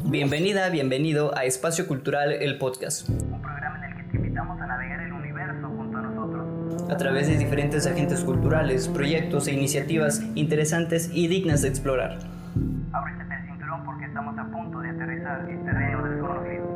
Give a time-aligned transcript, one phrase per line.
[0.00, 3.08] Bienvenida, bienvenido a Espacio Cultural, el podcast.
[3.08, 6.90] Un programa en el que te invitamos a navegar el universo junto a nosotros.
[6.90, 12.18] A través de diferentes agentes culturales, proyectos e iniciativas interesantes y dignas de explorar.
[12.92, 16.66] Ábrete el cinturón porque estamos a punto de aterrizar en terreno desconocido.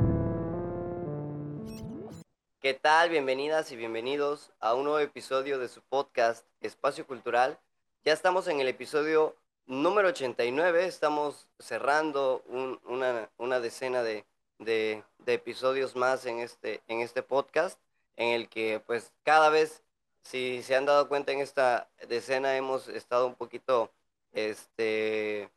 [2.60, 3.08] ¿Qué tal?
[3.10, 7.58] Bienvenidas y bienvenidos a un nuevo episodio de su podcast Espacio Cultural.
[8.04, 9.34] Ya estamos en el episodio
[9.66, 14.24] número 89, estamos cerrando un- una, una decena de,
[14.58, 17.78] de- episodios más en este, en este podcast,
[18.16, 19.82] en el que pues cada vez,
[20.22, 23.90] si se han dado cuenta en esta decena, hemos estado un poquito
[24.32, 25.50] este,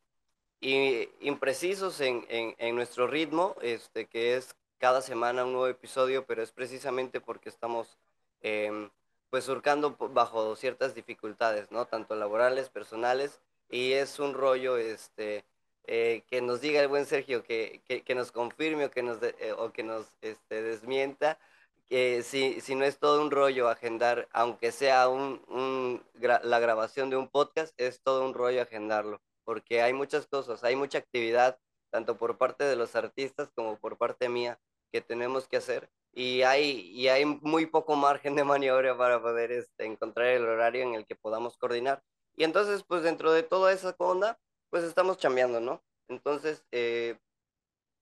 [0.61, 6.25] i- imprecisos en, en, en nuestro ritmo, este, que es cada semana un nuevo episodio,
[6.25, 7.97] pero es precisamente porque estamos
[8.41, 8.89] em,
[9.30, 11.85] pues surcando bajo ciertas dificultades, ¿no?
[11.85, 15.45] Tanto laborales, personales, y es un rollo, este,
[15.85, 19.21] eh, que nos diga el buen Sergio, que, que, que nos confirme o que nos,
[19.23, 21.39] eh, o que nos este, desmienta,
[21.88, 27.09] que si, si no es todo un rollo agendar, aunque sea un, un la grabación
[27.09, 31.59] de un podcast, es todo un rollo agendarlo, porque hay muchas cosas, hay mucha actividad,
[31.89, 34.59] tanto por parte de los artistas como por parte mía,
[34.91, 39.51] que tenemos que hacer, y hay, y hay muy poco margen de maniobra para poder
[39.51, 42.03] este, encontrar el horario en el que podamos coordinar.
[42.39, 45.83] Y entonces, pues dentro de toda esa onda, pues estamos chambeando, ¿no?
[46.07, 47.17] Entonces, eh,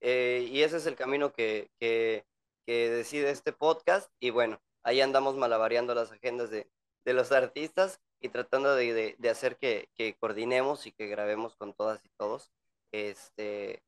[0.00, 2.24] eh, y ese es el camino que, que,
[2.66, 4.12] decide este podcast.
[4.20, 6.70] Y bueno, ahí andamos malabareando las agendas de,
[7.04, 11.56] de los artistas y tratando de, de, de hacer que, que coordinemos y que grabemos
[11.56, 12.52] con todas y todos.
[12.92, 13.82] Este,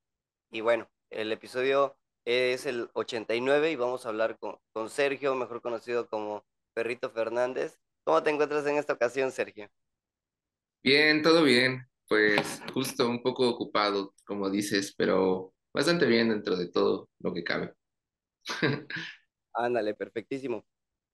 [0.51, 5.63] y bueno, el episodio es el 89 y vamos a hablar con, con Sergio, mejor
[5.63, 7.79] conocido como Perrito Fernández.
[8.05, 9.71] ¿Cómo te encuentras en esta ocasión, Sergio?
[10.83, 11.87] Bien, todo bien.
[12.09, 17.45] Pues justo un poco ocupado, como dices, pero bastante bien dentro de todo lo que
[17.45, 17.75] cabe.
[19.55, 20.65] Ándale, perfectísimo.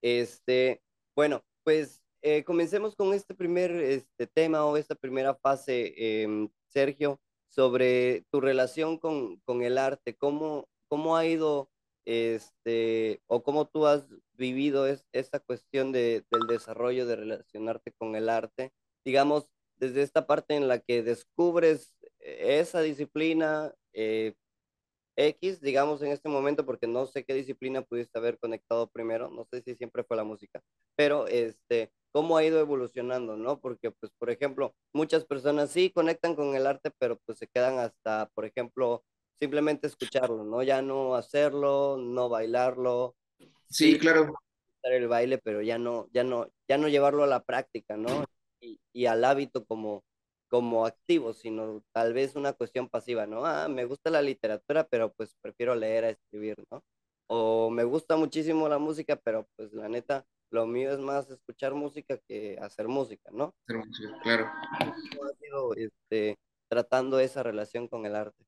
[0.03, 0.83] Este,
[1.17, 7.21] bueno, pues eh, comencemos con este primer este, tema o esta primera fase, em, Sergio,
[7.49, 10.17] sobre tu relación con, con el arte.
[10.17, 11.71] ¿Cómo, cómo ha ido,
[12.07, 18.17] este, o cómo tú has vivido es- esta cuestión de, del desarrollo de relacionarte con
[18.17, 18.73] el arte?
[19.05, 24.35] Digamos, desde esta parte en la que descubres esa disciplina, eh,
[25.17, 29.47] X, digamos, en este momento, porque no sé qué disciplina pudiste haber conectado primero, no
[29.47, 30.61] sé si siempre fue la música,
[30.95, 33.59] pero este, cómo ha ido evolucionando, ¿no?
[33.61, 37.79] Porque, pues, por ejemplo, muchas personas sí conectan con el arte, pero pues se quedan
[37.79, 39.05] hasta, por ejemplo,
[39.41, 40.63] simplemente escucharlo, ¿no?
[40.63, 43.17] Ya no hacerlo, no bailarlo,
[43.69, 44.35] Sí, claro.
[44.83, 48.25] hacer el baile, pero ya no, ya no, ya no llevarlo a la práctica, ¿no?
[48.61, 50.05] Y, y al hábito como,
[50.49, 53.45] como activo, sino tal vez una cuestión pasiva, ¿no?
[53.45, 56.83] Ah, me gusta la literatura, pero pues prefiero leer a escribir, ¿no?
[57.29, 61.75] O me gusta muchísimo la música, pero pues la neta, lo mío es más escuchar
[61.75, 63.55] música que hacer música, ¿no?
[63.65, 64.51] hacer música, Claro.
[65.11, 66.37] ¿Cómo ha sido, este,
[66.69, 68.45] tratando esa relación con el arte?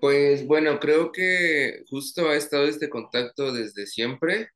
[0.00, 4.50] Pues bueno, creo que justo ha estado este contacto desde siempre.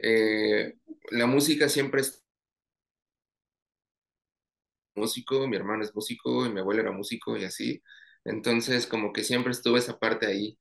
[0.00, 0.74] Eh,
[1.10, 2.23] la música siempre es
[4.96, 7.82] músico, mi hermano es músico y mi abuelo era músico y así.
[8.24, 10.58] Entonces, como que siempre estuvo esa parte ahí.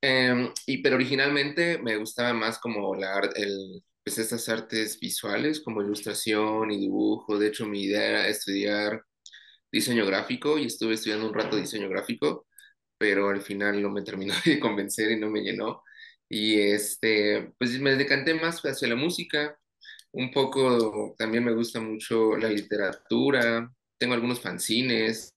[0.00, 5.82] Em, y pero originalmente me gustaba más como la el, pues estas artes visuales, como
[5.82, 7.38] ilustración y dibujo.
[7.38, 9.02] De hecho, mi idea era estudiar
[9.72, 12.46] diseño gráfico y estuve estudiando un rato diseño gráfico,
[12.98, 15.82] pero al final no me terminó de convencer y no me llenó.
[16.28, 19.58] Y este, pues me decanté más hacia la música.
[20.12, 23.70] Un poco también me gusta mucho la literatura.
[23.98, 25.34] Tengo algunos fanzines,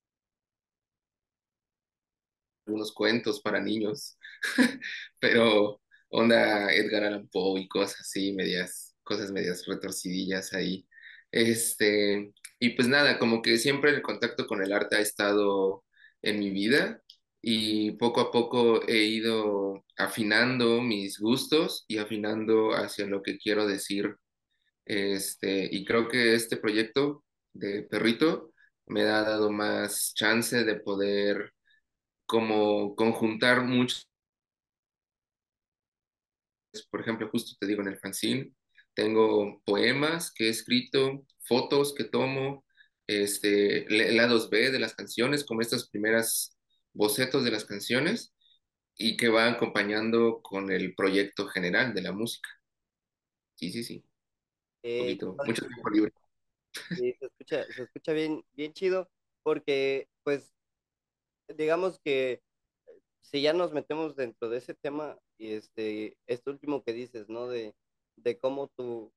[2.66, 4.18] algunos cuentos para niños,
[5.19, 10.88] pero onda Edgar Allan Poe y cosas así, medias, cosas medias retorcidillas ahí.
[11.31, 15.84] Este, y pues nada, como que siempre el contacto con el arte ha estado
[16.22, 17.02] en mi vida
[17.42, 23.68] y poco a poco he ido afinando mis gustos y afinando hacia lo que quiero
[23.68, 24.16] decir.
[24.86, 27.24] Este, y creo que este proyecto
[27.54, 28.54] de Perrito
[28.88, 31.54] me ha dado más chance de poder
[32.28, 34.08] como conjuntar muchos,
[36.90, 38.52] por ejemplo, justo te digo en el fanzine,
[38.94, 42.66] tengo poemas que he escrito, fotos que tomo,
[43.08, 46.58] este, lados B de las canciones, como estas primeras
[46.94, 48.34] bocetos de las canciones,
[48.98, 52.50] y que va acompañando con el proyecto general de la música.
[53.56, 54.04] Sí, sí, sí,
[54.88, 56.14] Eh, poquito, mucho tiempo libre.
[56.90, 59.10] Sí, se escucha, se escucha bien, bien chido,
[59.42, 60.54] porque, pues,
[61.48, 62.44] digamos que
[63.22, 67.48] si ya nos metemos dentro de ese tema, y este, este último que dices, ¿no?
[67.48, 67.74] De,
[68.18, 69.12] de cómo tu,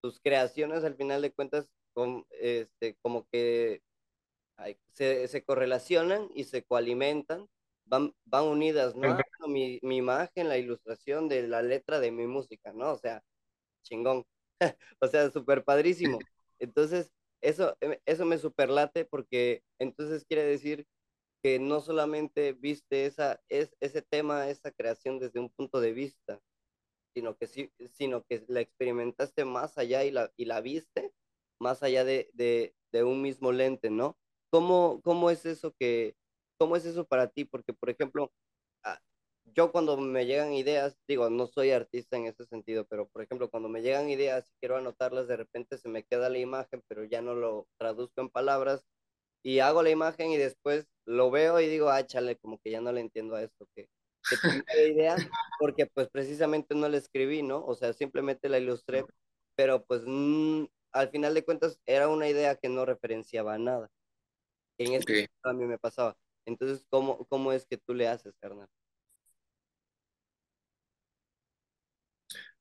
[0.00, 3.82] tus creaciones al final de cuentas, con, este, como que
[4.56, 7.48] ay, se, se correlacionan y se coalimentan,
[7.84, 9.08] van, van unidas, ¿no?
[9.08, 12.92] Ah, mi, mi imagen, la ilustración de la letra de mi música, ¿no?
[12.92, 13.22] O sea,
[13.82, 14.24] chingón.
[15.00, 16.18] o sea, súper padrísimo.
[16.58, 17.76] Entonces, eso,
[18.06, 20.86] eso me superlate porque entonces quiere decir
[21.42, 26.40] que no solamente viste esa, es, ese tema, esa creación desde un punto de vista,
[27.14, 31.12] sino que, sí, sino que la experimentaste más allá y la, y la viste
[31.58, 34.18] más allá de, de, de un mismo lente, ¿no?
[34.50, 36.14] ¿Cómo, ¿Cómo es eso que,
[36.58, 37.44] cómo es eso para ti?
[37.44, 38.32] Porque, por ejemplo,
[39.44, 43.50] yo cuando me llegan ideas, digo, no soy artista en ese sentido, pero por ejemplo,
[43.50, 47.04] cuando me llegan ideas y quiero anotarlas, de repente se me queda la imagen, pero
[47.04, 48.86] ya no lo traduzco en palabras
[49.42, 52.80] y hago la imagen y después lo veo y digo, ah, chale, como que ya
[52.80, 53.88] no le entiendo a esto, que,
[54.28, 55.16] que tengo idea,
[55.58, 57.64] porque pues precisamente no la escribí, ¿no?
[57.64, 59.04] O sea, simplemente la ilustré,
[59.56, 63.90] pero pues mm, al final de cuentas era una idea que no referenciaba a nada.
[64.78, 65.00] En
[65.42, 66.16] a mí me pasaba.
[66.46, 68.68] Entonces, ¿cómo, ¿cómo es que tú le haces, carnal?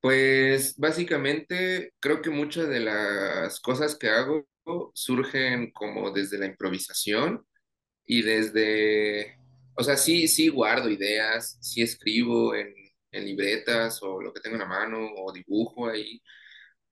[0.01, 4.47] Pues básicamente creo que muchas de las cosas que hago
[4.93, 7.45] surgen como desde la improvisación
[8.05, 9.37] y desde,
[9.75, 12.73] o sea, sí, sí guardo ideas, sí escribo en,
[13.11, 16.21] en libretas o lo que tengo en la mano o dibujo ahí,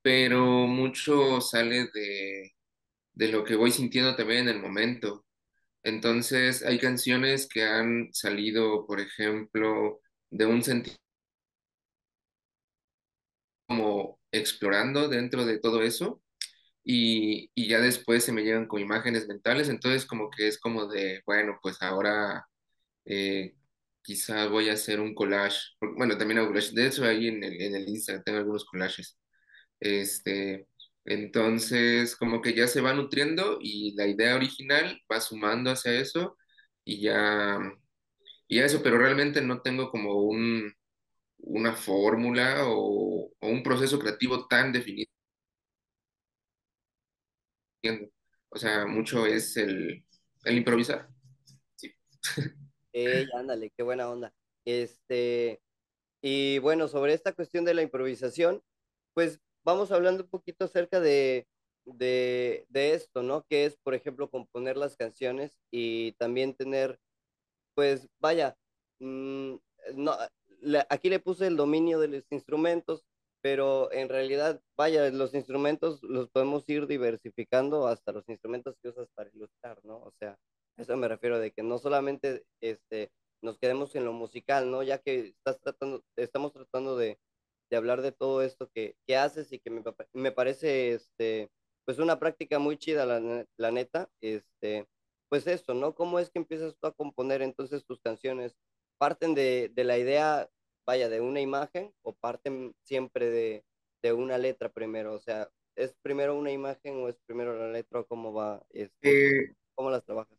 [0.02, 2.54] pero mucho sale de,
[3.14, 5.26] de lo que voy sintiendo también en el momento.
[5.84, 10.02] Entonces, hay canciones que han salido, por ejemplo,
[10.32, 10.98] de un sentido
[13.68, 16.22] como explorando dentro de todo eso
[16.84, 20.88] y, y ya después se me llegan con imágenes mentales, entonces como que es como
[20.88, 22.48] de, bueno, pues ahora
[23.06, 23.56] eh,
[24.02, 25.60] quizá voy a hacer un collage,
[25.98, 29.20] bueno, también hago collage, de hecho ahí en el, en el Instagram tengo algunos collages,
[29.80, 30.68] este,
[31.06, 36.38] entonces como que ya se va nutriendo y la idea original va sumando hacia eso
[36.86, 37.60] y ya,
[38.48, 40.74] y ya eso, pero realmente no tengo como un,
[41.40, 45.08] una fórmula o, o un proceso creativo tan definido
[48.50, 50.06] O sea, mucho es el,
[50.44, 51.10] el improvisar.
[51.76, 51.94] Sí.
[53.36, 54.34] Ándale, qué buena onda.
[54.66, 55.62] Este,
[56.22, 58.64] y bueno, sobre esta cuestión de la improvisación,
[59.14, 61.48] pues vamos hablando un poquito acerca de,
[61.86, 63.46] de, de esto, ¿no?
[63.50, 67.00] Que es, por ejemplo, componer las canciones y también tener,
[67.76, 68.58] pues, vaya,
[69.00, 69.56] mm,
[69.96, 70.18] no,
[70.90, 73.06] aquí le puse el dominio de los instrumentos,
[73.42, 79.08] pero en realidad, vaya, los instrumentos los podemos ir diversificando hasta los instrumentos que usas
[79.16, 79.98] para ilustrar, ¿no?
[80.00, 80.38] O sea,
[80.78, 83.12] eso me refiero de que no solamente este,
[83.42, 84.84] nos quedemos en lo musical, ¿no?
[84.84, 87.20] Ya que estás tratando, estamos tratando de,
[87.70, 89.84] de hablar de todo esto que, que haces y que me,
[90.14, 91.50] me parece, este,
[91.86, 94.88] pues una práctica muy chida, la neta, este,
[95.30, 95.94] pues esto, ¿no?
[95.96, 98.56] ¿Cómo es que empiezas tú a componer entonces tus canciones?
[98.98, 100.50] ¿Parten de, de la idea
[100.86, 103.66] vaya, de una imagen o parten siempre de,
[104.02, 105.14] de una letra primero?
[105.16, 109.56] O sea, ¿es primero una imagen o es primero la letra cómo va, este, Eh,
[109.76, 110.38] cómo las trabajas?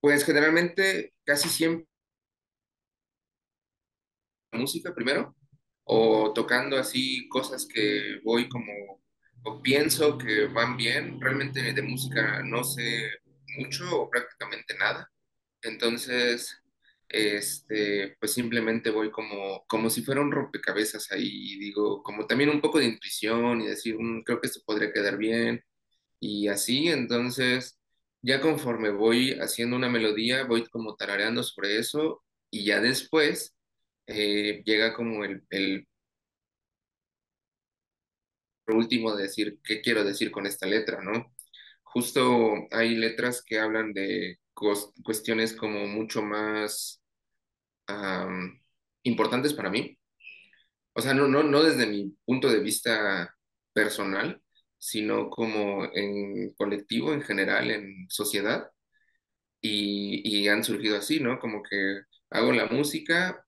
[0.00, 1.88] pues generalmente casi siempre
[4.52, 5.34] música primero
[5.84, 8.72] o tocando así cosas que voy como
[9.44, 11.20] o pienso que van bien.
[11.20, 13.10] Realmente de música no sé
[13.58, 15.10] mucho o prácticamente nada.
[15.62, 16.62] Entonces,
[17.14, 22.60] este, pues simplemente voy como, como si fuera un rompecabezas ahí digo, como también un
[22.62, 25.62] poco de intuición y decir, "Mm, creo que esto podría quedar bien
[26.20, 27.78] y así, entonces,
[28.22, 33.54] ya conforme voy haciendo una melodía, voy como tarareando sobre eso y ya después
[34.08, 35.86] eh, llega como el, el
[38.68, 41.34] último de decir qué quiero decir con esta letra, ¿no?
[41.84, 44.40] Justo hay letras que hablan de
[45.04, 47.02] cuestiones como mucho más
[49.04, 49.98] importantes para mí.
[50.94, 53.34] O sea, no, no, no desde mi punto de vista
[53.72, 54.42] personal,
[54.78, 58.70] sino como en colectivo, en general, en sociedad.
[59.60, 61.38] Y, y han surgido así, ¿no?
[61.40, 63.44] Como que hago la música,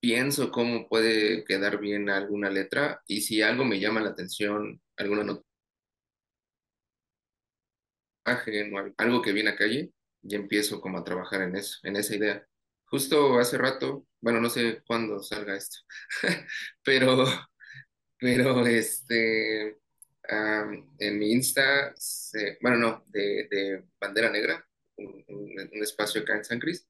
[0.00, 5.24] pienso cómo puede quedar bien alguna letra y si algo me llama la atención, alguna
[8.26, 9.92] imagen o al- algo que viene a calle,
[10.22, 12.46] ya empiezo como a trabajar en eso, en esa idea.
[12.86, 15.78] Justo hace rato, bueno, no sé cuándo salga esto,
[16.84, 17.24] pero,
[18.18, 19.76] pero este,
[20.98, 24.66] en mi Insta, se- bueno, no, de, de Bandera Negra,
[24.98, 26.88] un espacio acá en San Cris,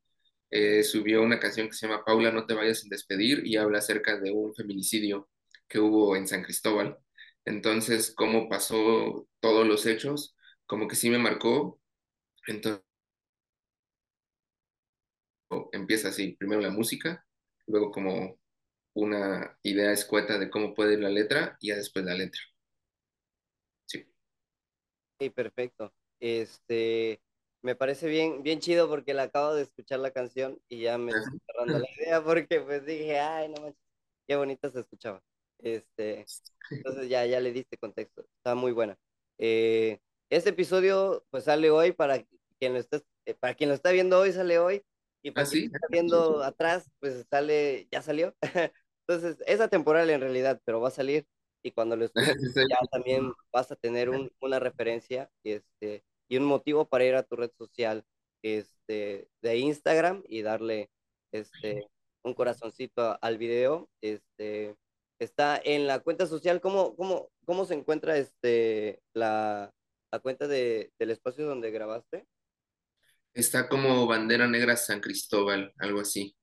[0.51, 3.79] eh, subió una canción que se llama Paula, no te vayas sin despedir y habla
[3.79, 5.29] acerca de un feminicidio
[5.69, 6.99] que hubo en San Cristóbal.
[7.45, 10.37] Entonces, cómo pasó todos los hechos,
[10.67, 11.81] como que sí me marcó.
[12.47, 12.83] Entonces,
[15.73, 17.25] empieza así, primero la música,
[17.67, 18.39] luego como
[18.95, 22.41] una idea escueta de cómo puede ir la letra y ya después la letra.
[23.87, 24.07] Sí.
[25.21, 25.93] Sí, perfecto.
[26.19, 27.21] Este,
[27.63, 31.13] me parece bien, bien chido porque la acabo de escuchar la canción y ya me
[31.13, 33.83] estoy cerrando la idea porque pues dije, ay, no manches,
[34.27, 35.23] qué bonita se escuchaba.
[35.59, 36.25] Este,
[36.71, 38.99] entonces ya, ya le diste contexto, está muy buena.
[39.39, 40.01] Eh,
[40.31, 42.25] este episodio pues sale hoy para
[42.59, 44.83] quien lo está, eh, para quien lo está viendo hoy sale hoy
[45.27, 45.71] y para ¿Ah, sí?
[45.91, 48.35] viendo atrás pues sale, ya salió.
[49.09, 51.27] Entonces es atemporal en realidad, pero va a salir
[51.63, 52.05] y cuando lo
[52.45, 57.15] escuches ya también vas a tener un- una referencia este, y un motivo para ir
[57.15, 58.05] a tu red social
[58.43, 60.91] este, de Instagram y darle
[61.33, 61.89] este,
[62.25, 63.89] un corazoncito al video.
[64.01, 64.77] Este,
[65.21, 66.61] está en la cuenta social.
[66.61, 69.73] ¿Cómo, cómo, cómo se encuentra este, la,
[70.13, 72.27] la cuenta de, del espacio donde grabaste?
[73.37, 76.35] Está como Bandera Negra San Cristóbal, algo así.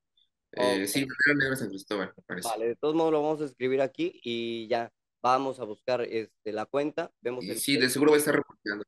[0.51, 2.47] Eh, sí, Bandera Negra San Cristóbal, me parece.
[2.47, 4.91] Vale, de todos modos lo vamos a escribir aquí y ya
[5.23, 8.83] vamos a buscar este, la cuenta, vemos el sí, de seguro va a estar reportando.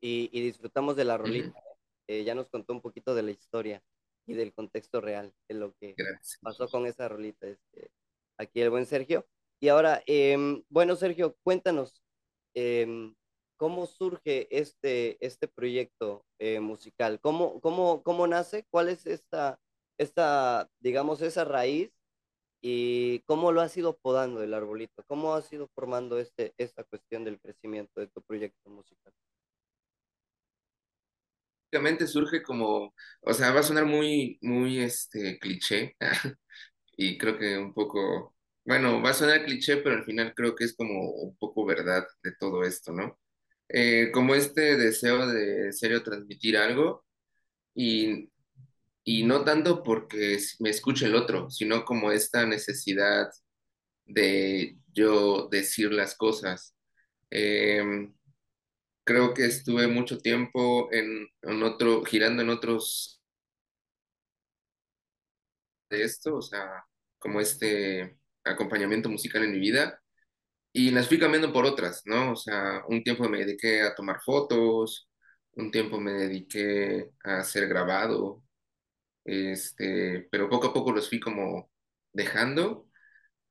[0.00, 1.52] y, y disfrutamos de la rolita.
[2.06, 3.82] Eh, ya nos contó un poquito de la historia
[4.26, 6.38] y del contexto real de lo que Gracias.
[6.42, 7.90] pasó con esa rolita, este,
[8.38, 9.26] aquí el buen Sergio.
[9.60, 12.02] Y ahora, em, bueno, Sergio, cuéntanos,
[12.54, 13.14] em,
[13.60, 17.20] ¿cómo surge este, este proyecto eh, musical?
[17.20, 18.64] ¿Cómo, cómo, cómo nace?
[18.70, 19.60] ¿Cuál es esta,
[19.98, 21.92] esta, digamos, esa raíz?
[22.62, 25.04] ¿Y cómo lo has ido podando el arbolito?
[25.06, 29.12] ¿Cómo has ido formando este, esta cuestión del crecimiento de tu proyecto musical?
[31.70, 35.96] Básicamente surge como, o sea, va a sonar muy, muy, este, cliché,
[36.96, 40.64] y creo que un poco, bueno, va a sonar cliché, pero al final creo que
[40.64, 43.18] es como un poco verdad de todo esto, ¿no?
[43.72, 47.04] Eh, como este deseo de en serio transmitir algo
[47.74, 48.30] y,
[49.04, 53.28] y no tanto porque me escuche el otro, sino como esta necesidad
[54.06, 56.76] de yo decir las cosas.
[57.30, 58.14] Em,
[59.04, 63.20] creo que estuve mucho tiempo en, en otro, girando en otros
[65.90, 66.84] de esto, o sea,
[67.18, 69.99] como este acompañamiento musical en mi vida
[70.72, 72.32] y las fui cambiando por otras, ¿no?
[72.32, 75.08] O sea, un tiempo me dediqué a tomar fotos,
[75.54, 78.42] un tiempo me dediqué a hacer grabado,
[79.24, 81.70] este, pero poco a poco los fui como
[82.12, 82.88] dejando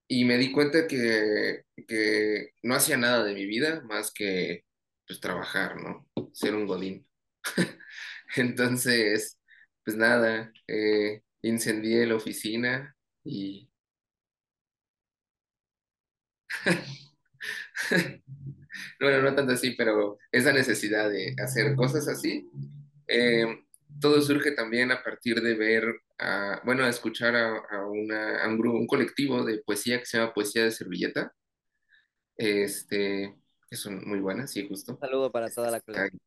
[0.07, 4.65] y me di cuenta que, que no hacía nada de mi vida más que
[5.07, 6.07] pues trabajar, ¿no?
[6.33, 7.07] Ser un godín.
[8.35, 9.39] Entonces,
[9.83, 13.69] pues nada, eh, incendié la oficina y
[18.99, 22.49] bueno, no tanto así, pero esa necesidad de hacer cosas así,
[23.07, 23.45] eh,
[24.01, 25.83] todo surge también a partir de ver,
[26.19, 30.05] a, bueno, a escuchar a, a una, a un grupo, un colectivo de poesía que
[30.05, 31.33] se llama Poesía de Servilleta,
[32.37, 33.35] este,
[33.69, 34.99] que son muy buenas, sí, Un justo.
[34.99, 36.19] saludo para toda Estas la colectiva.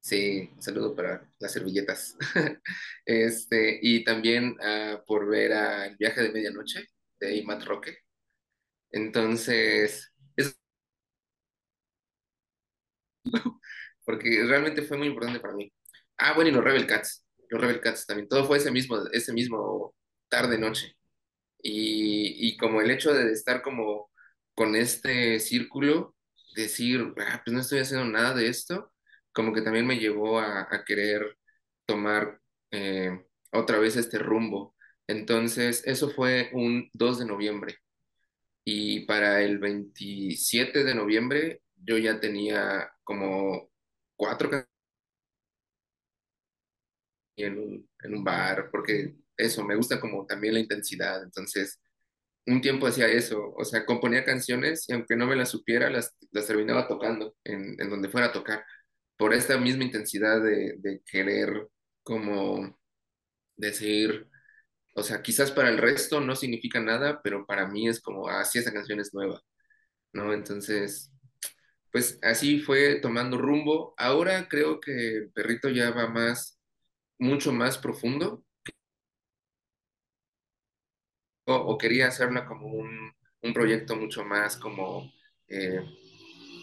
[0.00, 2.16] Sí, un saludo para las servilletas.
[3.04, 6.86] Este, y también ah, por ver a El viaje de medianoche
[7.20, 7.98] de Imad Roque.
[8.90, 10.58] Entonces, es
[14.04, 15.72] porque realmente fue muy importante para mí.
[16.18, 17.26] Ah, bueno, y los Rebel Cats.
[17.50, 18.28] Los Rebel Cats también.
[18.28, 19.94] Todo fue ese mismo, ese mismo
[20.28, 20.94] tarde-noche.
[21.62, 24.10] Y, y como el hecho de estar como
[24.54, 26.16] con este círculo,
[26.56, 28.92] decir, ah, pues no estoy haciendo nada de esto,
[29.32, 31.36] como que también me llevó a, a querer
[31.86, 32.40] tomar
[32.70, 33.10] eh,
[33.52, 34.74] otra vez este rumbo.
[35.06, 37.76] Entonces, eso fue un 2 de noviembre.
[38.64, 43.70] Y para el 27 de noviembre yo ya tenía como
[44.16, 44.50] cuatro
[47.36, 51.22] en un, en un bar, porque eso, me gusta como también la intensidad.
[51.22, 51.80] Entonces,
[52.46, 56.16] un tiempo hacía eso, o sea, componía canciones y aunque no me las supiera, las,
[56.32, 58.64] las terminaba tocando en, en donde fuera a tocar,
[59.16, 61.68] por esta misma intensidad de, querer
[62.02, 62.78] como
[63.56, 64.28] decir,
[64.94, 68.42] o sea, quizás para el resto no significa nada, pero para mí es como, ah,
[68.42, 69.42] esa canción es nueva,
[70.12, 70.32] ¿no?
[70.34, 71.12] Entonces,
[71.96, 73.94] pues así fue tomando rumbo.
[73.96, 76.58] Ahora creo que perrito ya va más,
[77.18, 78.44] mucho más profundo,
[81.44, 83.12] o, o quería hacerla como un,
[83.42, 85.10] un proyecto mucho más como...
[85.48, 85.80] eh,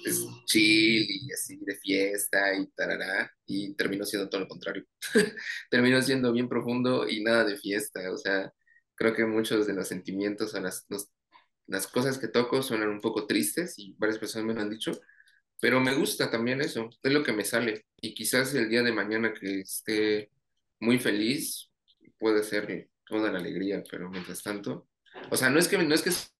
[0.03, 4.85] pues, chill y así de fiesta y tarará, y terminó siendo todo lo contrario.
[5.71, 8.53] terminó siendo bien profundo y nada de fiesta, o sea,
[8.95, 10.87] creo que muchos de los sentimientos o las,
[11.67, 14.91] las cosas que toco suenan un poco tristes y varias personas me lo han dicho,
[15.63, 17.85] pero me gusta también eso, es lo que me sale.
[18.01, 20.29] Y quizás el día de mañana que esté
[20.81, 21.71] muy feliz,
[22.19, 24.89] puede ser toda la alegría, pero mientras tanto,
[25.31, 26.35] o sea, no es que, no es que es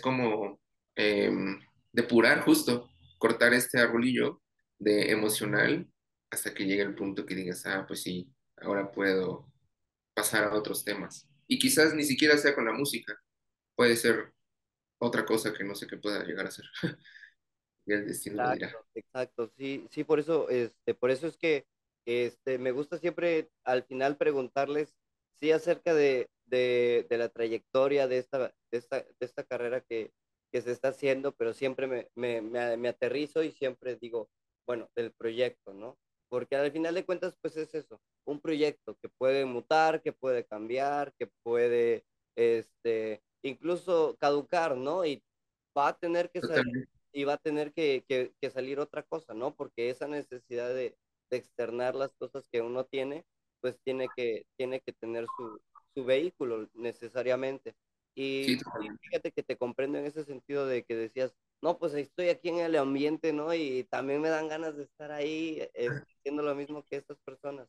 [0.00, 0.60] como
[0.94, 1.58] em,
[1.90, 2.88] depurar justo,
[3.18, 4.40] cortar este arbolillo
[4.78, 5.90] de emocional
[6.30, 9.52] hasta que llegue el punto que digas, ah, pues sí, ahora puedo
[10.14, 11.28] pasar a otros temas.
[11.48, 13.20] Y quizás ni siquiera sea con la música,
[13.74, 14.31] puede ser
[15.02, 16.64] otra cosa que no sé qué pueda llegar a ser.
[17.86, 18.72] y el destino lo dirá.
[18.94, 21.66] Exacto, sí, sí, por eso, este, por eso es que
[22.06, 24.94] este, me gusta siempre al final preguntarles,
[25.40, 30.12] sí, acerca de, de, de la trayectoria de esta, de esta, de esta carrera que,
[30.52, 34.28] que se está haciendo, pero siempre me, me, me, me aterrizo y siempre digo,
[34.66, 35.98] bueno, del proyecto, ¿no?
[36.28, 40.44] Porque al final de cuentas, pues es eso, un proyecto que puede mutar, que puede
[40.44, 42.04] cambiar, que puede,
[42.36, 45.04] este, incluso caducar, ¿no?
[45.04, 45.22] Y
[45.76, 49.34] va a tener que salir, y va a tener que, que, que, salir otra cosa,
[49.34, 49.54] ¿no?
[49.54, 50.96] Porque esa necesidad de,
[51.30, 53.24] de, externar las cosas que uno tiene,
[53.60, 55.60] pues tiene que, tiene que tener su,
[55.94, 57.74] su vehículo necesariamente.
[58.14, 58.58] Y, y,
[59.00, 62.58] fíjate que te comprendo en ese sentido de que decías, no, pues estoy aquí en
[62.58, 63.54] el ambiente, ¿no?
[63.54, 67.68] Y también me dan ganas de estar ahí este, haciendo lo mismo que estas personas.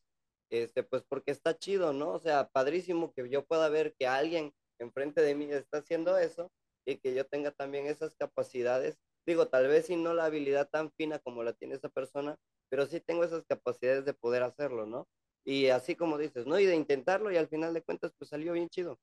[0.50, 2.10] Este, pues porque está chido, ¿no?
[2.10, 6.52] O sea, padrísimo que yo pueda ver que alguien enfrente de mí está haciendo eso
[6.86, 8.98] y que yo tenga también esas capacidades.
[9.26, 12.38] Digo, tal vez si no la habilidad tan fina como la tiene esa persona,
[12.70, 15.08] pero sí tengo esas capacidades de poder hacerlo, ¿no?
[15.46, 16.60] Y así como dices, ¿no?
[16.60, 19.00] Y de intentarlo y al final de cuentas pues salió bien chido.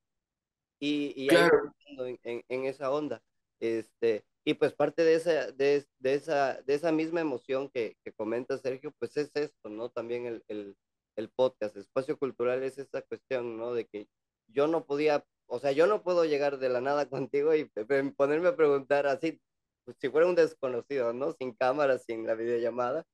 [0.80, 1.72] Y, y claro.
[1.98, 3.22] ahí en, en, esa onda.
[3.60, 8.12] Este, y pues parte de esa, de, de esa, de esa misma emoción que, que,
[8.12, 9.90] comenta Sergio, pues es esto, ¿no?
[9.90, 10.76] También el, el,
[11.16, 13.74] el podcast, espacio cultural es esa cuestión, ¿no?
[13.74, 14.08] De que
[14.48, 17.70] yo no podía o sea, yo no puedo llegar de la nada contigo y
[18.16, 19.40] ponerme a preguntar así,
[19.84, 21.32] pues, si fuera un desconocido, ¿no?
[21.32, 23.04] Sin cámara, sin la videollamada,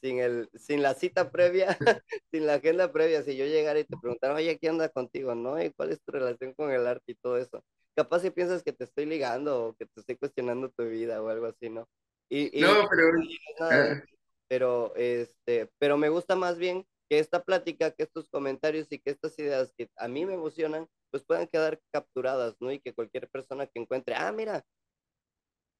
[0.00, 1.68] sin, el, sin la cita previa,
[2.32, 5.62] sin la agenda previa, si yo llegara y te preguntara, oye, ¿qué anda contigo, no?
[5.62, 7.62] ¿Y cuál es tu relación con el arte y todo eso?
[7.96, 11.28] Capaz si piensas que te estoy ligando o que te estoy cuestionando tu vida o
[11.28, 11.88] algo así, ¿no?
[12.28, 13.12] Y, y no, pero...
[13.60, 14.04] Nada,
[14.48, 19.10] pero, este, pero me gusta más bien que esta plática, que estos comentarios y que
[19.10, 22.72] estas ideas que a mí me emocionan, pues puedan quedar capturadas, ¿no?
[22.72, 24.66] Y que cualquier persona que encuentre, ah, mira,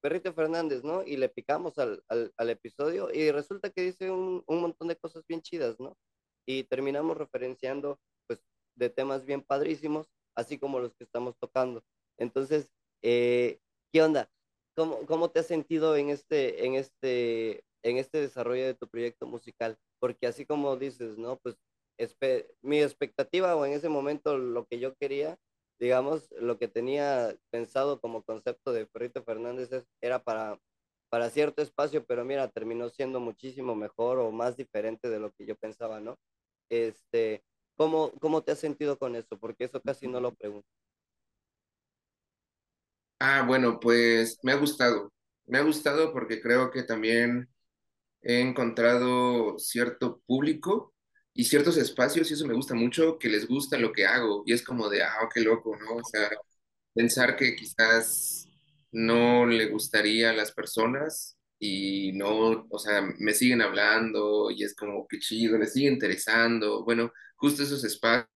[0.01, 1.03] Perrito Fernández, ¿no?
[1.03, 5.25] Y le picamos al, al, episodio y resulta que dice un, un, montón de cosas
[5.27, 5.97] bien chidas, ¿no?
[6.47, 8.39] Y terminamos referenciando, pues,
[8.75, 11.83] de temas bien padrísimos, así como los que estamos tocando.
[12.17, 12.69] Entonces,
[13.01, 13.59] eh,
[13.91, 14.31] ¿qué onda?
[14.73, 19.27] ¿Cómo, ¿Cómo te has sentido en este, en este, en este desarrollo de tu proyecto
[19.27, 19.77] musical?
[19.99, 21.39] Porque así como dices, ¿no?
[21.39, 21.57] Pues
[22.61, 25.37] mi expectativa o en ese momento lo que yo quería,
[25.79, 30.59] digamos, lo que tenía pensado como concepto de Perrito Fernández es, era para,
[31.09, 35.45] para cierto espacio, pero mira, terminó siendo muchísimo mejor o más diferente de lo que
[35.45, 36.17] yo pensaba, ¿no?
[36.69, 37.43] Este,
[37.77, 39.37] ¿cómo, cómo te has sentido con eso?
[39.39, 40.67] Porque eso casi no lo pregunto.
[43.19, 45.11] Ah, bueno, pues me ha gustado.
[45.45, 47.49] Me ha gustado porque creo que también
[48.23, 50.94] he encontrado cierto público
[51.35, 54.53] y ciertos espacios, y eso me gusta mucho, que les gusta lo que hago, y
[54.53, 55.97] es como de, ah, qué loco, ¿no?
[55.97, 56.29] O sea,
[56.93, 58.47] pensar que quizás
[58.91, 64.75] no le gustaría a las personas y no, o sea, me siguen hablando y es
[64.75, 68.29] como, qué chido, les sigue interesando, bueno, justo esos espacios,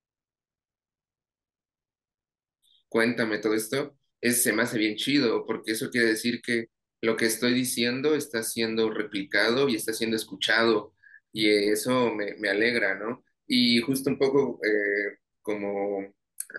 [2.90, 6.68] cuéntame todo esto, es, se me hace bien chido, porque eso quiere decir que
[7.02, 10.94] lo que estoy diciendo está siendo replicado y está siendo escuchado
[11.32, 13.24] y eso me, me alegra, ¿no?
[13.48, 16.14] Y justo un poco eh, como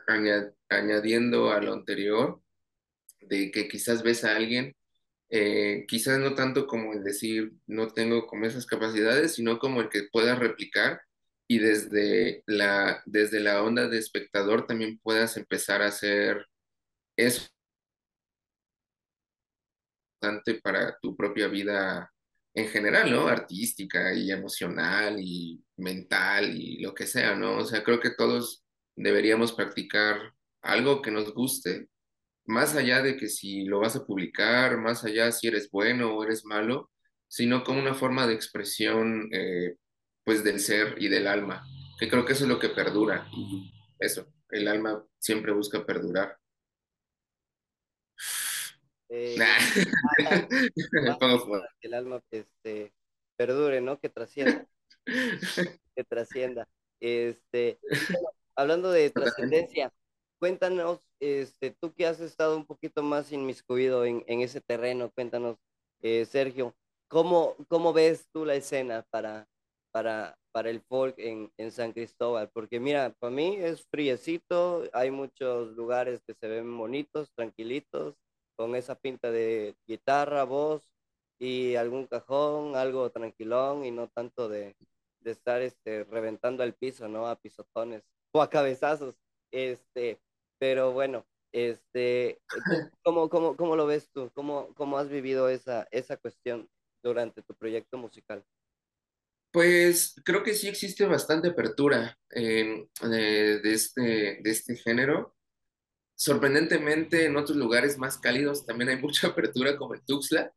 [0.09, 2.43] añad, añadiendo a lo anterior,
[3.21, 4.77] de que quizás ves a alguien,
[5.31, 9.89] eh, quizás no tanto como el decir no tengo como esas capacidades, sino como el
[9.91, 11.03] que pueda replicar
[11.49, 16.47] y desde la, desde la onda de espectador también puedas empezar a hacer
[17.17, 17.49] eso
[20.63, 22.13] para tu propia vida
[22.55, 23.29] en general, ¿no?
[23.29, 27.59] Artística y emocional y mental y lo que sea, ¿no?
[27.59, 28.65] O sea, creo que todos
[28.97, 31.89] deberíamos practicar algo que nos guste,
[32.47, 36.25] más allá de que si lo vas a publicar, más allá si eres bueno o
[36.25, 36.91] eres malo,
[37.29, 39.77] sino como una forma de expresión, eh,
[40.25, 41.65] pues, del ser y del alma,
[41.99, 43.29] que creo que eso es lo que perdura.
[43.99, 46.40] Eso, el alma siempre busca perdurar.
[49.11, 49.59] Eh, ah,
[51.81, 52.93] que el alma este,
[53.37, 53.99] perdure, ¿no?
[53.99, 54.67] Que trascienda,
[55.97, 56.69] que trascienda.
[57.01, 57.81] Este,
[58.13, 59.93] bueno, hablando de trascendencia,
[60.39, 65.57] cuéntanos, este, tú que has estado un poquito más inmiscuido en, en ese terreno, cuéntanos,
[66.03, 66.77] eh, Sergio,
[67.09, 69.49] ¿cómo, cómo ves tú la escena para,
[69.91, 72.49] para, para el folk en, en San Cristóbal?
[72.53, 78.15] Porque mira, para mí es friecito, hay muchos lugares que se ven bonitos, tranquilitos,
[78.61, 80.93] con esa pinta de guitarra, voz
[81.39, 84.77] y algún cajón, algo tranquilón y no tanto de,
[85.21, 87.27] de estar este, reventando el piso, ¿no?
[87.27, 88.03] A pisotones
[88.35, 89.17] o a cabezazos.
[89.51, 90.21] Este,
[90.59, 92.57] pero bueno, este, ¿tú
[93.03, 94.31] ¿cómo, cómo, cómo lo ves tú?
[94.35, 96.69] ¿Cómo, cómo has vivido esa, esa cuestión
[97.03, 98.45] durante tu proyecto musical?
[99.53, 104.03] Pues creo que sí existe bastante apertura eh, de este,
[104.43, 105.35] de este género.
[106.21, 110.53] Sorprendentemente, en otros lugares más cálidos también hay mucha apertura, como en Tuxtla.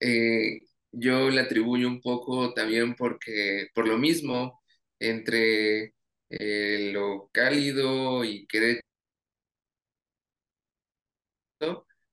[0.00, 0.60] Eh,
[0.92, 4.60] yo le atribuyo un poco también porque, por lo mismo,
[4.98, 5.94] entre
[6.30, 8.80] eh, lo cálido y querer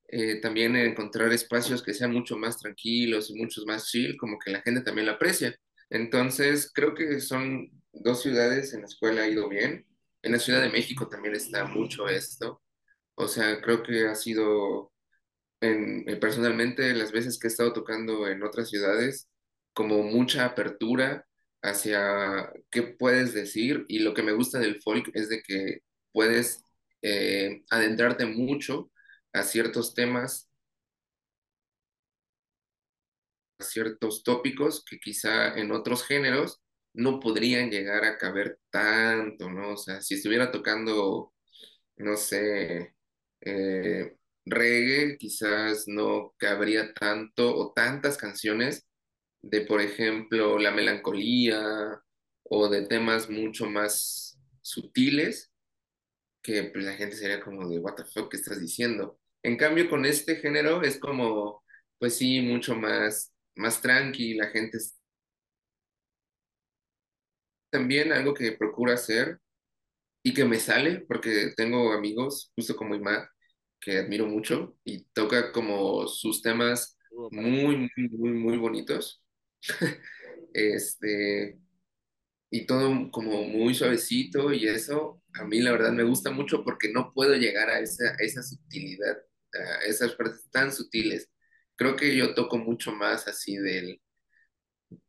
[0.08, 4.52] eh, también encontrar espacios que sean mucho más tranquilos y muchos más chill, como que
[4.52, 5.56] la gente también lo aprecia.
[5.90, 9.86] Entonces, creo que son dos ciudades en las cuales ha ido bien.
[10.22, 12.62] En la Ciudad de México también está mucho esto.
[13.22, 14.92] O sea, creo que ha sido,
[15.62, 19.30] en, eh, personalmente, las veces que he estado tocando en otras ciudades,
[19.74, 21.28] como mucha apertura
[21.64, 23.86] hacia qué puedes decir.
[23.90, 25.80] Y lo que me gusta del folk es de que
[26.14, 26.64] puedes
[27.04, 28.92] eh, adentrarte mucho
[29.34, 30.50] a ciertos temas,
[33.60, 36.62] a ciertos tópicos que quizá en otros géneros
[36.94, 39.74] no podrían llegar a caber tanto, ¿no?
[39.74, 41.34] O sea, si estuviera tocando,
[41.98, 42.96] no sé,
[43.42, 48.88] eh, reggae, quizás no cabría tanto o tantas canciones
[49.42, 52.02] de, por ejemplo, la melancolía
[52.44, 55.52] o de temas mucho más sutiles
[56.42, 59.20] que pues, la gente sería como de, what the fuck, ¿qué estás diciendo?
[59.44, 61.64] En cambio, con este género es como,
[62.00, 64.78] pues sí, mucho más, más tranqui, la gente
[67.72, 69.40] también algo que procuro hacer
[70.24, 73.24] y que me sale, porque tengo amigos, justo como Imad,
[73.80, 76.98] que admiro mucho y toca como sus temas
[77.32, 79.24] muy, muy, muy, muy bonitos.
[80.54, 81.58] Este,
[82.50, 86.92] y todo como muy suavecito y eso a mí la verdad me gusta mucho porque
[86.92, 89.18] no puedo llegar a esa, a esa sutilidad,
[89.54, 91.30] a esas partes tan sutiles.
[91.78, 94.02] Creo que yo toco mucho más así del,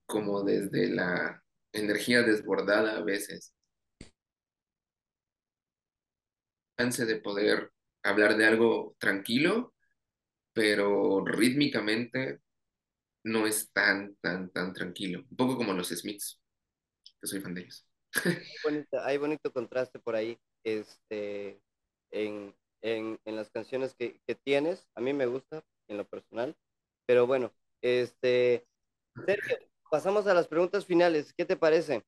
[0.07, 3.55] como desde la energía desbordada a veces,
[6.83, 9.75] chance de poder hablar de algo tranquilo,
[10.53, 12.41] pero rítmicamente
[13.25, 15.25] no es tan, tan, tan tranquilo.
[15.31, 16.41] Un poco como los Smiths,
[17.21, 17.87] que soy fan de ellos.
[18.63, 21.61] bonito- hay bonito contraste por ahí, este,
[22.11, 24.89] en, en, en las canciones que, que tienes.
[24.95, 26.57] A mí me gusta, en lo personal.
[27.07, 28.67] Pero bueno, este,
[29.27, 29.57] Sergio,
[29.91, 31.35] pasamos a las preguntas finales.
[31.35, 32.05] ¿Qué te parece?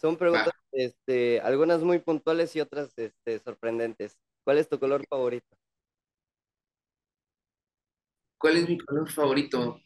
[0.00, 4.16] Son preguntas, este, algunas muy puntuales y otras, este, sorprendentes.
[4.44, 5.58] ¿Cuál es tu color favorito?
[8.38, 9.80] ¿cuál es mi color favorito?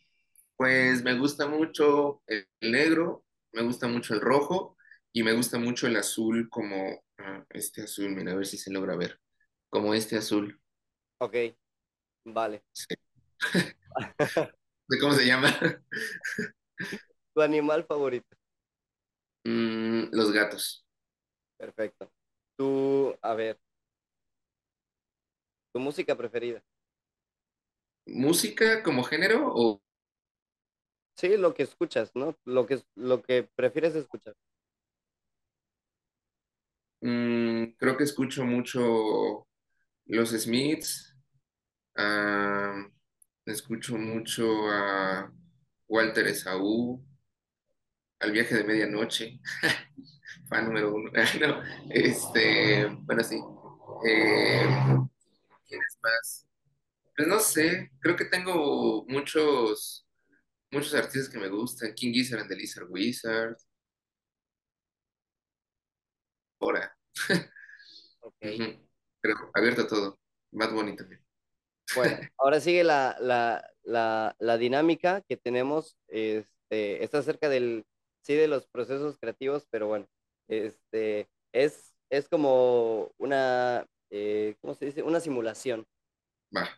[0.56, 4.76] Pues me gusta mucho el negro, me gusta mucho el rojo
[5.12, 8.70] y me gusta mucho el azul como ah, este azul, mira, a ver si se
[8.70, 9.18] logra ver,
[9.68, 10.60] como este azul.
[11.18, 11.34] Ok,
[12.26, 12.62] vale.
[12.72, 12.94] Sí.
[14.88, 15.48] ¿De cómo se llama?
[17.34, 18.36] ¿Tu animal favorito?
[19.44, 20.84] Mm, los gatos.
[21.58, 22.10] Perfecto.
[22.56, 23.58] Tu, a ver,
[25.72, 26.62] tu música preferida.
[28.06, 29.82] ¿Música como género o
[31.16, 32.36] Sí, lo que escuchas, ¿no?
[32.44, 34.34] Lo que, lo que prefieres escuchar.
[37.00, 39.46] mm, creo que escucho mucho
[40.06, 41.16] los Smiths,
[43.46, 45.32] escucho mucho a
[45.88, 47.04] Walter Esaú,
[48.22, 49.40] al viaje de medianoche.
[50.48, 51.10] fan número uno.
[51.40, 53.36] No, este, bueno, sí.
[54.06, 54.64] Eh,
[55.66, 56.46] ¿quién es más?
[57.16, 60.06] Pues no sé, creo que tengo muchos,
[60.70, 61.94] muchos artistas que me gustan.
[61.94, 63.56] King Gizzard and the Lizard Wizard.
[66.60, 66.96] Ahora,
[68.20, 68.36] Ok.
[69.20, 70.18] pero abierto a todo.
[70.52, 71.20] Bad Bunny también.
[71.96, 75.96] Bueno, ahora sigue la, la, la, la dinámica que tenemos.
[76.08, 77.84] Este, está acerca del,
[78.22, 80.06] sí, de los procesos creativos, pero bueno,
[80.48, 85.02] este, es, es como una, eh, ¿cómo se dice?
[85.02, 85.86] Una simulación.
[86.54, 86.68] Va,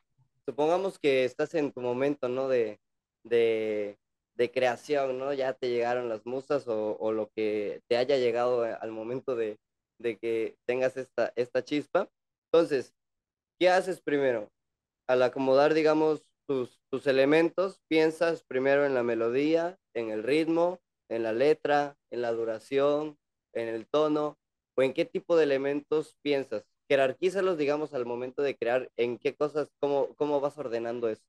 [0.46, 2.48] supongamos que estás en tu momento, ¿no?
[2.48, 2.78] De,
[3.24, 3.96] de,
[4.36, 5.32] de creación, ¿no?
[5.32, 9.58] Ya te llegaron las musas o, o lo que te haya llegado al momento de,
[9.98, 12.08] de que tengas esta, esta chispa.
[12.52, 12.94] Entonces,
[13.58, 14.50] ¿qué haces primero?
[15.08, 21.22] Al acomodar, digamos, tus, tus elementos, piensas primero en la melodía, en el ritmo, en
[21.22, 23.18] la letra, en la duración,
[23.52, 24.38] en el tono,
[24.76, 26.64] o en qué tipo de elementos piensas.
[26.88, 31.24] Jerarquízalos, digamos, al momento de crear, en qué cosas, cómo, cómo vas ordenando eso.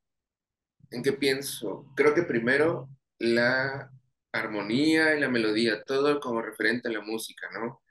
[0.91, 1.85] ¿En qué pienso?
[1.95, 3.91] Creo que primero la
[4.31, 7.81] armonía y la melodía, todo como referente a la música, ¿no?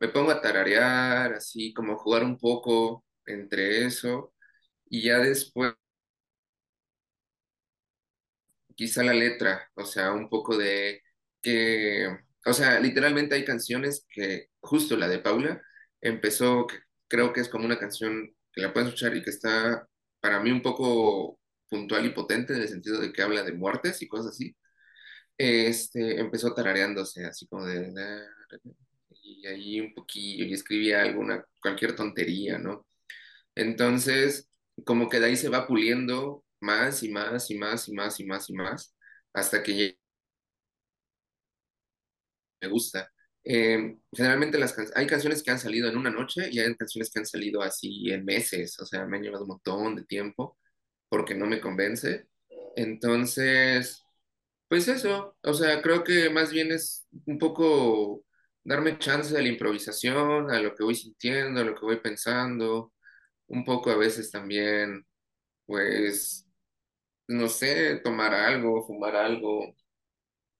[0.00, 4.34] Me pongo a tararear, así como jugar un poco entre eso,
[4.86, 5.74] y ya después
[8.74, 11.02] quizá la letra, o sea, un poco de
[11.42, 12.08] que,
[12.46, 15.62] o sea, literalmente hay canciones que, justo la de Paula,
[16.00, 16.66] empezó,
[17.08, 19.86] creo que es como una canción que la puedes escuchar y que está
[20.20, 24.02] para mí un poco puntual y potente en el sentido de que habla de muertes
[24.02, 24.56] y cosas así.
[25.38, 27.92] Este, empezó tarareándose, así como de,
[29.22, 32.86] y ahí un poquillo, y escribía alguna, cualquier tontería, ¿no?
[33.54, 34.48] Entonces,
[34.84, 38.24] como que de ahí se va puliendo más y más y más y más y
[38.26, 38.96] más y más,
[39.34, 39.98] hasta que
[42.62, 43.10] me gusta.
[43.44, 47.10] Eh, generalmente las can- hay canciones que han salido en una noche y hay canciones
[47.12, 50.58] que han salido así en meses, o sea, me han llevado un montón de tiempo
[51.08, 52.28] porque no me convence.
[52.76, 54.02] Entonces,
[54.68, 58.24] pues eso, o sea, creo que más bien es un poco
[58.64, 62.92] darme chance de la improvisación, a lo que voy sintiendo, a lo que voy pensando,
[63.48, 65.06] un poco a veces también,
[65.66, 66.46] pues,
[67.28, 69.74] no sé, tomar algo, fumar algo,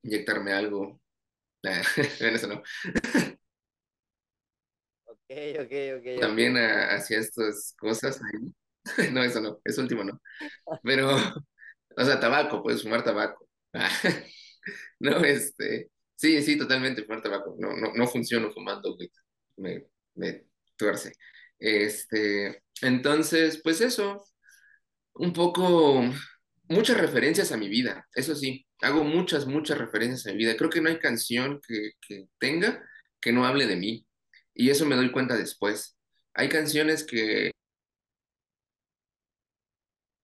[0.05, 1.02] inyectarme algo.
[2.21, 2.63] Bueno, eso no.
[5.05, 5.19] Ok,
[5.61, 6.21] ok, ok.
[6.21, 8.53] También ah, hacía estas cosas ahí.
[9.13, 10.21] No, eso no, eso último no.
[10.83, 11.11] Pero,
[11.97, 13.49] o sea, tabaco, puedes fumar tabaco.
[15.01, 17.57] No, este, sí, sí, totalmente fumar tabaco.
[17.59, 19.11] No, no, no funciono fumando, güey.
[19.57, 20.47] Me, me
[20.77, 21.13] tuerce.
[21.59, 24.25] Este, entonces, pues eso,
[25.15, 26.03] un poco,
[26.69, 30.57] muchas referencias a mi vida, eso sí, hago muchas, muchas referencias a mi vida.
[30.57, 32.83] Creo que no hay canción que, que tenga
[33.23, 34.07] que no hable de mí.
[34.55, 35.97] Y eso me doy cuenta después.
[36.35, 37.53] Hay canciones que,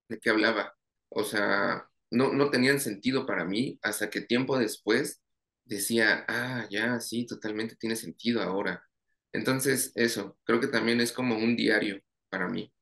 [0.09, 0.75] de qué hablaba.
[1.11, 5.23] O sea, no, no tenían sentido para mí hasta que tiempo después
[5.65, 8.83] decía, ah, ya, sí, totalmente tiene sentido ahora.
[9.33, 12.73] Entonces, eso, creo que también es como un diario para mí.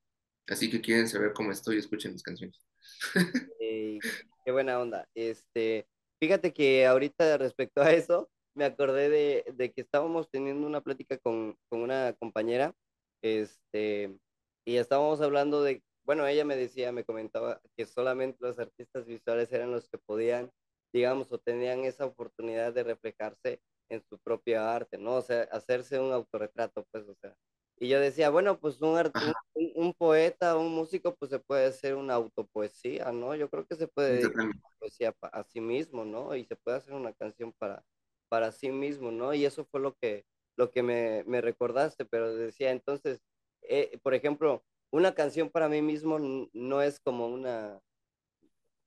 [0.48, 2.60] Así que quieren saber cómo estoy, escuchen mis canciones.
[3.60, 3.98] Ey,
[4.44, 5.08] qué buena onda.
[5.14, 5.86] Este,
[6.20, 11.18] fíjate que ahorita respecto a eso, me acordé de, de que estábamos teniendo una plática
[11.18, 12.74] con, con una compañera,
[13.22, 14.18] este,
[14.66, 19.52] y estábamos hablando de, bueno, ella me decía, me comentaba que solamente los artistas visuales
[19.52, 20.50] eran los que podían,
[20.92, 25.14] digamos, o tenían esa oportunidad de reflejarse en su propia arte, ¿no?
[25.16, 27.34] O sea, hacerse un autorretrato, pues, o sea.
[27.78, 31.94] Y yo decía, bueno, pues un, un, un- poeta, un músico, pues se puede hacer
[31.94, 33.34] una autopoesía, ¿no?
[33.34, 34.60] Yo creo que se puede dedicar totalmente.
[34.64, 36.34] a la poesía a sí mismo, ¿no?
[36.34, 37.84] Y se puede hacer una canción para,
[38.28, 39.34] para sí mismo, ¿no?
[39.34, 40.24] Y eso fue lo que,
[40.56, 43.22] lo que me, me recordaste, pero decía, entonces,
[43.62, 46.18] eh, por ejemplo, una canción para mí mismo
[46.54, 47.80] no es como una,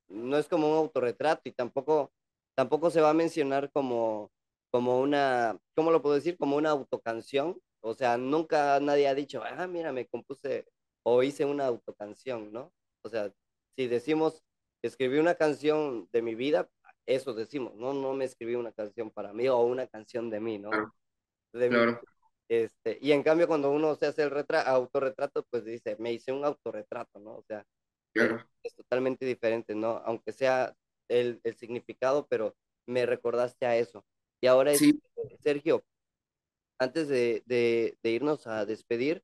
[0.08, 2.12] no es como un autorretrato y tampoco,
[2.56, 4.32] tampoco se va a mencionar como,
[4.72, 6.38] como una, ¿cómo lo puedo decir?
[6.38, 7.60] Como una autocanción.
[7.82, 10.66] O sea, nunca nadie ha dicho, ah, mira, me compuse
[11.04, 12.74] o hice una autocanción, ¿no?
[13.04, 13.34] O sea,
[13.76, 14.44] si decimos,
[14.84, 16.70] escribí una canción de mi vida,
[17.06, 20.60] eso decimos, no, no me escribí una canción para mí o una canción de mí,
[20.60, 20.70] ¿no?
[20.70, 20.94] Claro,
[21.54, 21.76] De mí.
[21.76, 22.02] claro,
[22.50, 26.32] Este, y en cambio, cuando uno se hace el retra autorretrato, pues dice, me hice
[26.32, 27.38] un autorretrato, ¿no?
[27.38, 27.66] O sea,
[28.18, 28.46] es, claro.
[28.64, 30.02] es totalmente diferente, ¿no?
[30.06, 30.76] Aunque sea
[31.10, 32.56] el, el significado, pero
[32.88, 34.06] me recordaste a eso.
[34.42, 35.00] Y ahora, es, Sí,
[35.42, 35.84] Sergio,
[36.80, 39.24] antes de, de, de irnos a despedir,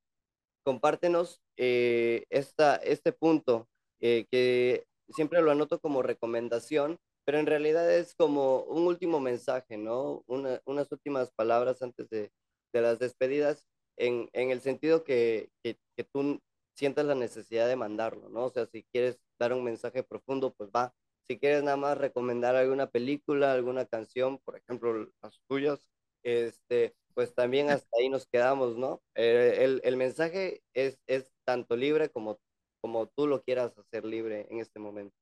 [0.63, 7.91] compártenos eh, esta, este punto eh, que siempre lo anoto como recomendación, pero en realidad
[7.94, 10.24] es como un último mensaje, ¿no?
[10.28, 12.32] Una- unas últimas palabras antes de,
[12.74, 16.39] de las despedidas, en, en el sentido que, que, que tú
[16.76, 18.46] sientas la necesidad de mandarlo, ¿no?
[18.46, 20.94] O sea, si quieres dar un mensaje profundo, pues va.
[21.28, 25.89] Si quieres nada más recomendar alguna película, alguna canción, por ejemplo, las tuyas,
[26.25, 29.03] este, pues también hasta ahí nos quedamos, ¿no?
[29.15, 32.39] Eh, el, el mensaje es, es tanto libre como,
[32.81, 35.15] como tú lo quieras hacer libre en este momento.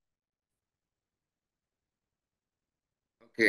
[3.20, 3.40] ok.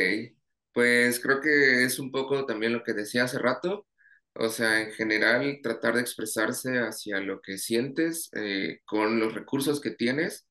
[0.73, 3.87] Pues creo que es un poco también lo que decía hace rato.
[4.35, 9.81] O sea, en general, tratar de expresarse hacia lo que sientes eh, con los recursos
[9.81, 10.47] que tienes,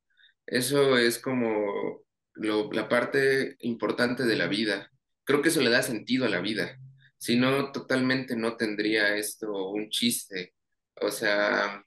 [0.47, 2.03] eso es como
[2.35, 4.91] lo- la parte importante de la vida.
[5.25, 6.79] Creo que eso le da sentido a la vida.
[7.25, 10.55] Si no, totalmente no tendría esto un chiste.
[11.01, 11.83] O sea,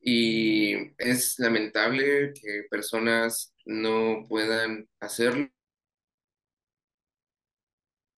[0.00, 5.50] y es lamentable que personas no puedan hacerlo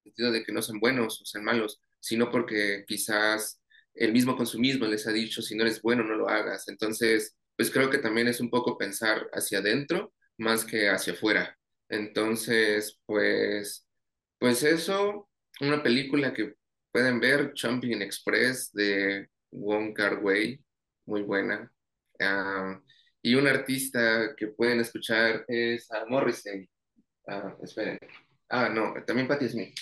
[0.04, 3.60] sentido de que no sean buenos o sean malos, sino porque quizás
[3.94, 6.68] el mismo consumismo les ha dicho, si no eres bueno, no lo hagas.
[6.68, 11.58] Entonces, pues creo que también es un poco pensar hacia adentro más que hacia afuera.
[11.88, 13.86] Entonces, pues,
[14.38, 15.28] pues eso,
[15.60, 16.54] una película que
[16.90, 20.60] pueden ver, Jumping Express de Wong Kar-wai,
[21.06, 21.72] muy buena.
[23.22, 26.68] Y un artista que pueden escuchar es a Morrissey.
[27.26, 27.98] Ah, esperen.
[28.48, 29.74] Ah, no, también Patti Smith.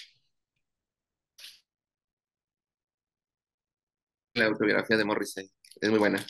[4.35, 6.24] La autobiografía de Morrissey es muy buena.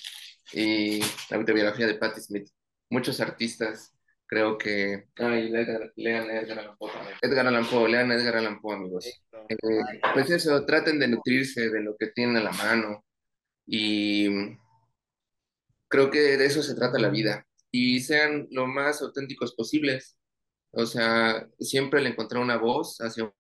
[0.53, 1.01] Y
[1.31, 2.49] la autobiografía de Patti Smith.
[2.89, 3.93] Muchos artistas,
[4.27, 5.09] creo que.
[5.17, 5.51] Ay,
[5.97, 7.17] lean Edgar Allan Poe también.
[7.23, 9.05] Edgar Allan Poe, lean Edgar Allan Poe, amigos.
[9.51, 13.05] Eh, pues eso, traten de nutrirse de lo que tienen a la mano.
[13.67, 14.57] Y
[15.89, 17.47] creo que de eso se trata la vida.
[17.73, 20.17] Y sean lo más auténticos posibles.
[20.73, 23.33] O sea, siempre le encontrar una voz hacia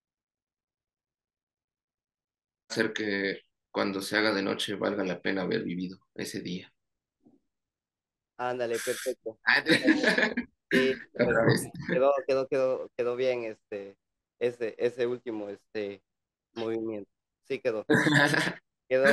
[2.68, 3.42] hacer que
[3.73, 6.73] cuando se haga de noche valga la pena haber vivido ese día.
[8.37, 9.38] Ándale, perfecto.
[10.73, 10.94] Sí,
[11.88, 13.96] quedó, quedó, quedó, quedó bien este,
[14.40, 16.03] ese, ese último este
[16.55, 17.11] movimiento.
[17.46, 17.85] Sí quedó.
[18.88, 19.05] Quedó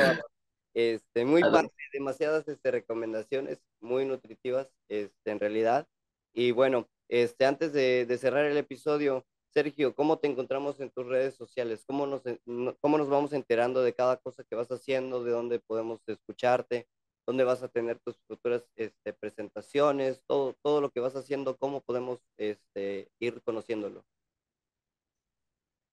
[0.74, 5.86] este, muy padre, demasiadas este, recomendaciones, muy nutritivas este, en realidad.
[6.32, 11.06] Y bueno, este, antes de, de cerrar el episodio, Sergio, ¿cómo te encontramos en tus
[11.06, 11.84] redes sociales?
[11.86, 15.60] ¿Cómo nos, no- cómo nos vamos enterando de cada cosa que vas haciendo, de dónde
[15.60, 16.88] podemos escucharte,
[17.26, 21.80] dónde vas a tener tus futuras este, presentaciones, todo, todo lo que vas haciendo, cómo
[21.82, 24.04] podemos este, ir conociéndolo?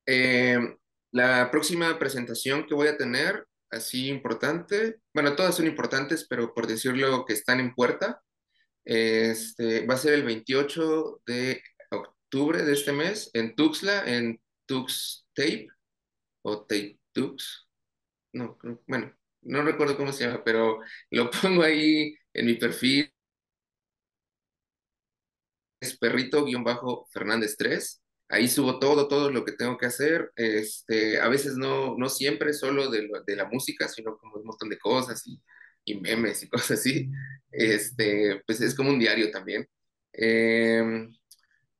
[0.05, 0.59] Eh,
[1.11, 6.67] la próxima presentación que voy a tener, así importante, bueno, todas son importantes, pero por
[6.67, 8.21] decirlo que están en puerta,
[8.83, 15.25] este, va a ser el 28 de octubre de este mes en Tuxtla, en Tux
[15.33, 15.67] Tape
[16.43, 17.67] o Tape Tux.
[18.33, 20.79] No, bueno, no recuerdo cómo se llama, pero
[21.11, 23.11] lo pongo ahí en mi perfil.
[25.79, 28.04] Es perrito-fernández 3.
[28.29, 30.31] Ahí subo todo, todo lo que tengo que hacer.
[30.35, 34.79] Este, a veces no, no siempre solo de, la música, sino como un montón de
[34.79, 35.41] cosas y,
[35.85, 37.09] y memes y cosas así.
[37.51, 39.67] Este, pues es como un diario también.
[40.13, 41.13] Em,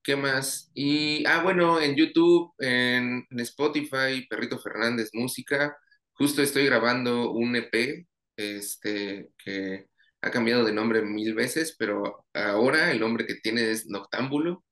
[0.03, 0.71] ¿Qué más?
[0.75, 5.75] Y, ah, bueno, en YouTube, en, en Spotify, Perrito Fernández Música,
[6.13, 9.88] justo estoy grabando un EP, este, que
[10.21, 14.64] ha cambiado de nombre mil veces, pero ahora el nombre que tiene es Noctámbulo,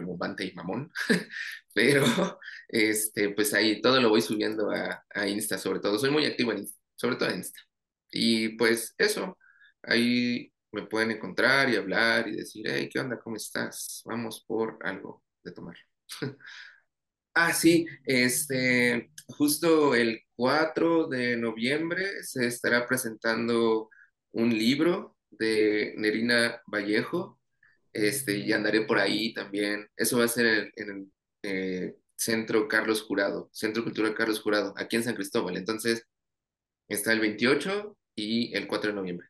[0.00, 0.90] como Bante y Mamón,
[1.74, 2.04] pero,
[2.68, 6.52] este, pues ahí todo lo voy subiendo a, a Insta, sobre todo, soy muy activo
[6.52, 7.60] en Insta, sobre todo en Insta.
[8.10, 9.38] Y pues eso,
[9.82, 13.18] ahí me pueden encontrar y hablar y decir, hey, ¿qué onda?
[13.20, 14.02] ¿Cómo estás?
[14.06, 15.76] Vamos por algo de tomar.
[17.34, 23.88] Ah, sí, este, justo el 4 de noviembre se estará presentando
[24.32, 27.39] un libro de Nerina Vallejo,
[27.92, 29.88] este, y andaré por ahí también.
[29.96, 34.96] Eso va a ser en, el eh, Centro Carlos Jurado, Centro Cultural Carlos Jurado, aquí
[34.96, 35.56] en San Cristóbal.
[35.56, 36.06] Entonces,
[36.88, 39.28] está el 28 y el 4 de noviembre.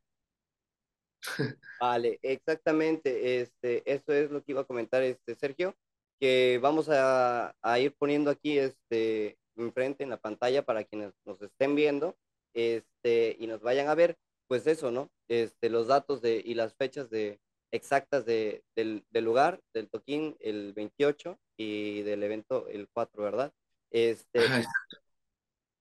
[1.80, 5.76] Vale, exactamente, este, eso es lo que iba a comentar este Sergio,
[6.18, 11.40] que vamos a, a ir poniendo aquí este enfrente en la pantalla para quienes nos
[11.42, 12.16] estén viendo,
[12.54, 14.16] este, y nos vayan a ver,
[14.48, 15.10] pues eso, ¿no?
[15.28, 17.40] Este, los datos de, y las fechas de
[17.72, 23.52] exactas de, del, del lugar, del toquín el 28 y del evento el 4, ¿verdad?
[23.90, 24.64] Este, Ajá,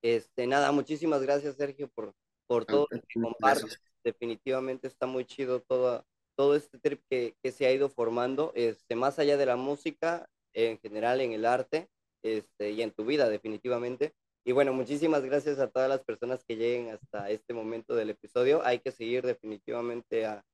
[0.01, 2.13] este, nada, muchísimas gracias, Sergio, por,
[2.47, 3.79] por todo lo que compartes.
[4.03, 8.95] Definitivamente está muy chido todo, todo este trip que, que se ha ido formando, este,
[8.95, 11.89] más allá de la música, en general en el arte,
[12.23, 14.13] este, y en tu vida, definitivamente.
[14.45, 18.65] Y bueno, muchísimas gracias a todas las personas que lleguen hasta este momento del episodio.
[18.65, 20.45] Hay que seguir definitivamente a,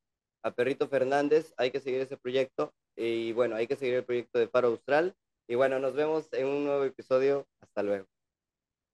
[0.46, 2.72] a Perrito Fernández, hay que seguir ese proyecto.
[2.96, 5.16] Y bueno, hay que seguir el proyecto de Faro Austral.
[5.48, 7.48] Y bueno, nos vemos en un nuevo episodio.
[7.62, 8.06] Hasta luego.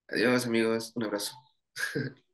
[0.08, 0.94] Adiós, amigos.
[0.96, 1.34] Un abrazo.